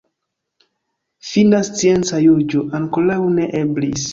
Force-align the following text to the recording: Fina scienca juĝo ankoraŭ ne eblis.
Fina 1.31 1.61
scienca 1.69 2.23
juĝo 2.25 2.65
ankoraŭ 2.81 3.23
ne 3.39 3.51
eblis. 3.65 4.09